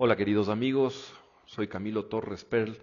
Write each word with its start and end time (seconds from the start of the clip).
Hola 0.00 0.14
queridos 0.14 0.48
amigos, 0.48 1.12
soy 1.44 1.66
Camilo 1.66 2.04
Torres 2.04 2.44
Perl 2.44 2.78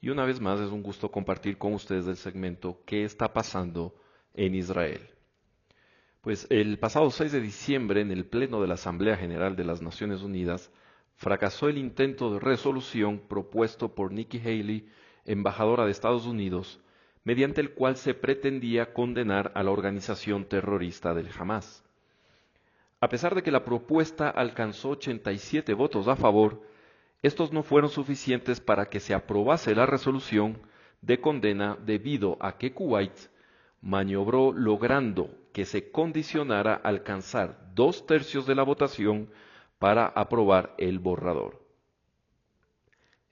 y 0.00 0.08
una 0.08 0.24
vez 0.24 0.40
más 0.40 0.58
es 0.58 0.72
un 0.72 0.82
gusto 0.82 1.12
compartir 1.12 1.58
con 1.58 1.74
ustedes 1.74 2.08
el 2.08 2.16
segmento 2.16 2.82
¿Qué 2.84 3.04
está 3.04 3.32
pasando 3.32 3.94
en 4.34 4.56
Israel? 4.56 5.08
Pues 6.22 6.48
el 6.50 6.80
pasado 6.80 7.08
6 7.12 7.30
de 7.30 7.40
diciembre, 7.40 8.00
en 8.00 8.10
el 8.10 8.26
Pleno 8.26 8.60
de 8.60 8.66
la 8.66 8.74
Asamblea 8.74 9.16
General 9.16 9.54
de 9.54 9.62
las 9.62 9.80
Naciones 9.80 10.22
Unidas, 10.22 10.72
fracasó 11.14 11.68
el 11.68 11.78
intento 11.78 12.34
de 12.34 12.40
resolución 12.40 13.20
propuesto 13.28 13.94
por 13.94 14.10
Nikki 14.10 14.40
Haley, 14.40 14.88
embajadora 15.24 15.84
de 15.84 15.92
Estados 15.92 16.26
Unidos, 16.26 16.80
mediante 17.22 17.60
el 17.60 17.74
cual 17.74 17.96
se 17.96 18.12
pretendía 18.12 18.92
condenar 18.92 19.52
a 19.54 19.62
la 19.62 19.70
organización 19.70 20.46
terrorista 20.46 21.14
del 21.14 21.28
Hamas. 21.38 21.84
A 23.00 23.08
pesar 23.08 23.34
de 23.34 23.42
que 23.42 23.50
la 23.50 23.64
propuesta 23.64 24.30
alcanzó 24.30 24.90
87 24.90 25.74
votos 25.74 26.08
a 26.08 26.16
favor, 26.16 26.62
estos 27.22 27.52
no 27.52 27.62
fueron 27.62 27.90
suficientes 27.90 28.60
para 28.60 28.88
que 28.88 29.00
se 29.00 29.12
aprobase 29.12 29.74
la 29.74 29.86
resolución 29.86 30.58
de 31.02 31.20
condena 31.20 31.76
debido 31.84 32.36
a 32.40 32.56
que 32.56 32.72
Kuwait 32.72 33.12
maniobró 33.82 34.52
logrando 34.52 35.30
que 35.52 35.64
se 35.64 35.90
condicionara 35.90 36.74
alcanzar 36.74 37.72
dos 37.74 38.06
tercios 38.06 38.46
de 38.46 38.54
la 38.54 38.62
votación 38.62 39.30
para 39.78 40.06
aprobar 40.06 40.74
el 40.78 40.98
borrador. 40.98 41.62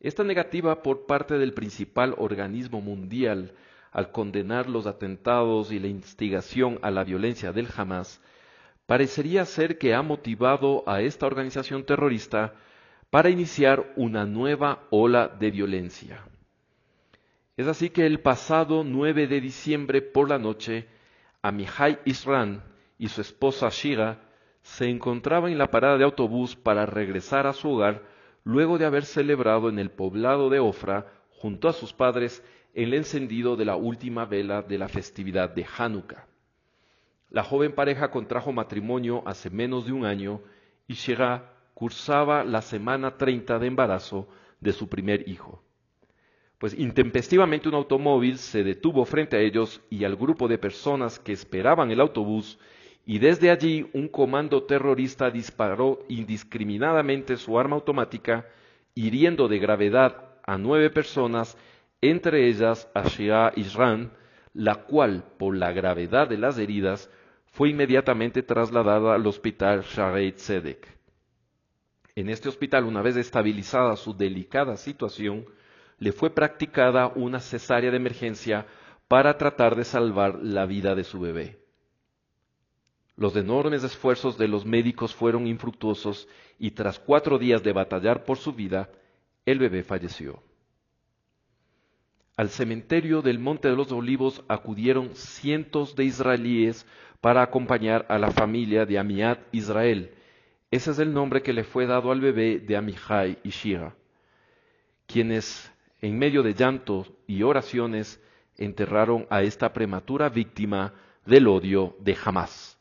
Esta 0.00 0.22
negativa 0.22 0.82
por 0.82 1.06
parte 1.06 1.38
del 1.38 1.54
principal 1.54 2.14
organismo 2.18 2.82
mundial 2.82 3.54
al 3.90 4.12
condenar 4.12 4.68
los 4.68 4.86
atentados 4.86 5.72
y 5.72 5.78
la 5.78 5.86
instigación 5.86 6.78
a 6.82 6.90
la 6.90 7.04
violencia 7.04 7.52
del 7.52 7.68
Hamas 7.74 8.20
parecería 8.86 9.44
ser 9.44 9.78
que 9.78 9.94
ha 9.94 10.02
motivado 10.02 10.84
a 10.86 11.00
esta 11.00 11.26
organización 11.26 11.84
terrorista 11.84 12.54
para 13.10 13.30
iniciar 13.30 13.92
una 13.96 14.26
nueva 14.26 14.86
ola 14.90 15.28
de 15.28 15.50
violencia. 15.50 16.24
Es 17.56 17.66
así 17.66 17.90
que 17.90 18.06
el 18.06 18.20
pasado 18.20 18.82
9 18.84 19.26
de 19.28 19.40
diciembre 19.40 20.02
por 20.02 20.28
la 20.28 20.38
noche, 20.38 20.88
Amihai 21.40 22.00
Isran 22.04 22.64
y 22.98 23.08
su 23.08 23.20
esposa 23.20 23.68
Shira 23.70 24.20
se 24.62 24.88
encontraban 24.88 25.52
en 25.52 25.58
la 25.58 25.70
parada 25.70 25.96
de 25.96 26.04
autobús 26.04 26.56
para 26.56 26.86
regresar 26.86 27.46
a 27.46 27.52
su 27.52 27.70
hogar 27.70 28.02
luego 28.44 28.78
de 28.78 28.86
haber 28.86 29.04
celebrado 29.04 29.68
en 29.68 29.78
el 29.78 29.90
poblado 29.90 30.50
de 30.50 30.58
Ofra, 30.58 31.06
junto 31.30 31.68
a 31.68 31.72
sus 31.72 31.92
padres, 31.92 32.42
el 32.74 32.92
encendido 32.94 33.56
de 33.56 33.64
la 33.64 33.76
última 33.76 34.24
vela 34.24 34.62
de 34.62 34.78
la 34.78 34.88
festividad 34.88 35.50
de 35.50 35.66
Hanukkah. 35.76 36.26
La 37.34 37.42
joven 37.42 37.72
pareja 37.72 38.12
contrajo 38.12 38.52
matrimonio 38.52 39.24
hace 39.26 39.50
menos 39.50 39.86
de 39.86 39.92
un 39.92 40.04
año 40.04 40.40
y 40.86 40.94
Shira 40.94 41.50
cursaba 41.74 42.44
la 42.44 42.62
semana 42.62 43.16
30 43.16 43.58
de 43.58 43.66
embarazo 43.66 44.28
de 44.60 44.72
su 44.72 44.88
primer 44.88 45.28
hijo. 45.28 45.60
Pues 46.58 46.78
intempestivamente 46.78 47.68
un 47.68 47.74
automóvil 47.74 48.38
se 48.38 48.62
detuvo 48.62 49.04
frente 49.04 49.36
a 49.36 49.40
ellos 49.40 49.80
y 49.90 50.04
al 50.04 50.14
grupo 50.14 50.46
de 50.46 50.58
personas 50.58 51.18
que 51.18 51.32
esperaban 51.32 51.90
el 51.90 52.00
autobús 52.00 52.56
y 53.04 53.18
desde 53.18 53.50
allí 53.50 53.90
un 53.94 54.06
comando 54.06 54.62
terrorista 54.62 55.28
disparó 55.28 56.04
indiscriminadamente 56.08 57.36
su 57.36 57.58
arma 57.58 57.74
automática, 57.74 58.46
hiriendo 58.94 59.48
de 59.48 59.58
gravedad 59.58 60.36
a 60.46 60.56
nueve 60.56 60.88
personas, 60.88 61.58
entre 62.00 62.46
ellas 62.46 62.88
a 62.94 63.08
Shia 63.08 63.52
Isran, 63.56 64.12
la 64.52 64.76
cual, 64.84 65.24
por 65.36 65.56
la 65.56 65.72
gravedad 65.72 66.28
de 66.28 66.38
las 66.38 66.58
heridas, 66.58 67.10
fue 67.54 67.70
inmediatamente 67.70 68.42
trasladada 68.42 69.14
al 69.14 69.24
hospital 69.28 69.82
Sharei 69.82 70.32
Tzedek. 70.32 70.88
En 72.16 72.28
este 72.28 72.48
hospital, 72.48 72.84
una 72.84 73.00
vez 73.00 73.16
estabilizada 73.16 73.94
su 73.94 74.12
delicada 74.12 74.76
situación, 74.76 75.46
le 75.98 76.10
fue 76.10 76.30
practicada 76.30 77.06
una 77.14 77.38
cesárea 77.38 77.92
de 77.92 77.96
emergencia 77.96 78.66
para 79.06 79.38
tratar 79.38 79.76
de 79.76 79.84
salvar 79.84 80.40
la 80.42 80.66
vida 80.66 80.96
de 80.96 81.04
su 81.04 81.20
bebé. 81.20 81.60
Los 83.16 83.36
enormes 83.36 83.84
esfuerzos 83.84 84.36
de 84.36 84.48
los 84.48 84.66
médicos 84.66 85.14
fueron 85.14 85.46
infructuosos 85.46 86.26
y 86.58 86.72
tras 86.72 86.98
cuatro 86.98 87.38
días 87.38 87.62
de 87.62 87.72
batallar 87.72 88.24
por 88.24 88.36
su 88.36 88.52
vida, 88.52 88.90
el 89.46 89.60
bebé 89.60 89.84
falleció. 89.84 90.42
Al 92.36 92.50
cementerio 92.50 93.22
del 93.22 93.38
Monte 93.38 93.68
de 93.68 93.76
los 93.76 93.92
Olivos 93.92 94.42
acudieron 94.48 95.14
cientos 95.14 95.94
de 95.94 96.04
israelíes 96.04 96.84
para 97.20 97.42
acompañar 97.42 98.06
a 98.08 98.18
la 98.18 98.32
familia 98.32 98.86
de 98.86 98.98
Amiad 98.98 99.38
Israel. 99.52 100.12
Ese 100.72 100.90
es 100.90 100.98
el 100.98 101.14
nombre 101.14 101.42
que 101.42 101.52
le 101.52 101.62
fue 101.62 101.86
dado 101.86 102.10
al 102.10 102.20
bebé 102.20 102.58
de 102.58 102.76
Amihai 102.76 103.38
y 103.44 103.50
Shira, 103.50 103.94
quienes, 105.06 105.72
en 106.00 106.18
medio 106.18 106.42
de 106.42 106.54
llantos 106.54 107.12
y 107.28 107.44
oraciones, 107.44 108.20
enterraron 108.56 109.28
a 109.30 109.42
esta 109.42 109.72
prematura 109.72 110.28
víctima 110.28 110.92
del 111.24 111.46
odio 111.46 111.96
de 112.00 112.16
Hamas. 112.24 112.76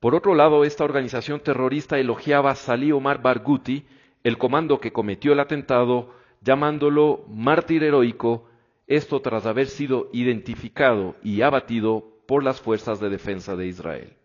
Por 0.00 0.16
otro 0.16 0.34
lado, 0.34 0.64
esta 0.64 0.82
organización 0.82 1.40
terrorista 1.40 1.98
elogiaba 2.00 2.50
a 2.50 2.56
Salih 2.56 2.92
Omar 2.92 3.22
Barghouti, 3.22 3.86
el 4.24 4.36
comando 4.36 4.80
que 4.80 4.92
cometió 4.92 5.32
el 5.32 5.40
atentado, 5.40 6.12
llamándolo 6.40 7.24
mártir 7.28 7.84
heroico, 7.84 8.48
esto 8.86 9.20
tras 9.20 9.46
haber 9.46 9.68
sido 9.68 10.08
identificado 10.12 11.14
y 11.22 11.42
abatido 11.42 12.22
por 12.26 12.42
las 12.42 12.60
fuerzas 12.60 13.00
de 13.00 13.08
defensa 13.08 13.56
de 13.56 13.66
Israel. 13.66 14.16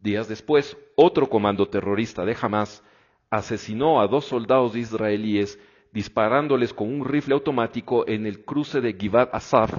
Días 0.00 0.28
después, 0.28 0.76
otro 0.96 1.28
comando 1.28 1.68
terrorista 1.68 2.24
de 2.24 2.36
Hamas 2.40 2.84
asesinó 3.30 4.00
a 4.00 4.06
dos 4.06 4.24
soldados 4.24 4.76
israelíes 4.76 5.58
disparándoles 5.92 6.72
con 6.72 6.88
un 6.88 7.04
rifle 7.04 7.34
automático 7.34 8.06
en 8.08 8.26
el 8.26 8.44
cruce 8.44 8.80
de 8.80 8.94
Givat 8.94 9.34
Asaf, 9.34 9.72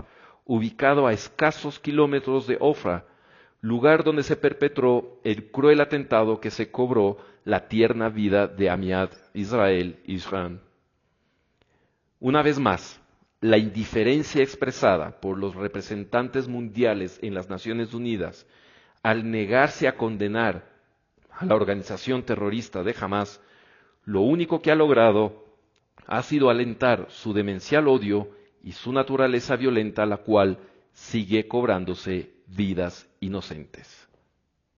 ubicado 0.45 1.07
a 1.07 1.13
escasos 1.13 1.79
kilómetros 1.79 2.47
de 2.47 2.57
Ofra, 2.59 3.05
lugar 3.61 4.03
donde 4.03 4.23
se 4.23 4.35
perpetró 4.35 5.19
el 5.23 5.51
cruel 5.51 5.81
atentado 5.81 6.39
que 6.39 6.49
se 6.49 6.71
cobró 6.71 7.17
la 7.45 7.67
tierna 7.67 8.09
vida 8.09 8.47
de 8.47 8.69
Amiad 8.69 9.09
Israel 9.33 9.99
Israel. 10.05 10.59
Una 12.21 12.41
vez 12.41 12.59
más, 12.59 12.99
la 13.39 13.57
indiferencia 13.57 14.43
expresada 14.43 15.21
por 15.21 15.37
los 15.37 15.55
representantes 15.55 16.49
mundiales 16.49 17.17
en 17.21 17.33
las 17.33 17.49
Naciones 17.49 17.93
Unidas 17.93 18.45
al 19.01 19.31
negarse 19.31 19.87
a 19.87 19.95
condenar 19.95 20.69
a 21.31 21.45
la 21.45 21.55
organización 21.55 22.23
terrorista 22.23 22.83
de 22.83 22.93
Hamas, 22.99 23.41
lo 24.03 24.21
único 24.21 24.61
que 24.61 24.69
ha 24.69 24.75
logrado 24.75 25.45
ha 26.07 26.21
sido 26.21 26.49
alentar 26.49 27.05
su 27.09 27.31
demencial 27.31 27.87
odio 27.87 28.31
y 28.61 28.73
su 28.73 28.91
naturaleza 28.91 29.55
violenta, 29.55 30.05
la 30.05 30.17
cual 30.17 30.57
sigue 30.91 31.47
cobrándose 31.47 32.33
vidas 32.47 33.09
inocentes. 33.21 34.08